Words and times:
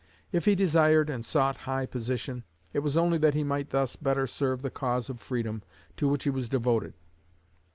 If 0.31 0.45
he 0.45 0.55
desired 0.55 1.11
and 1.11 1.23
sought 1.23 1.57
high 1.69 1.85
position, 1.85 2.43
it 2.73 2.79
was 2.79 2.97
only 2.97 3.19
that 3.19 3.35
he 3.35 3.43
might 3.43 3.69
thus 3.69 3.95
better 3.95 4.25
serve 4.25 4.63
the 4.63 4.71
cause 4.71 5.11
of 5.11 5.19
freedom 5.19 5.61
to 5.97 6.09
which 6.09 6.23
he 6.23 6.31
was 6.31 6.49
devoted. 6.49 6.95